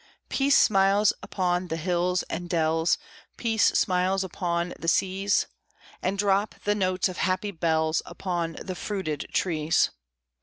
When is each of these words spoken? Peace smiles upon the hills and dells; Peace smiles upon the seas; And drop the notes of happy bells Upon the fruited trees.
Peace 0.29 0.57
smiles 0.57 1.13
upon 1.21 1.67
the 1.67 1.77
hills 1.77 2.23
and 2.23 2.49
dells; 2.49 2.97
Peace 3.37 3.65
smiles 3.65 4.23
upon 4.23 4.73
the 4.79 4.87
seas; 4.87 5.45
And 6.01 6.17
drop 6.17 6.55
the 6.63 6.73
notes 6.73 7.07
of 7.07 7.17
happy 7.17 7.51
bells 7.51 8.01
Upon 8.07 8.53
the 8.53 8.73
fruited 8.73 9.27
trees. 9.31 9.91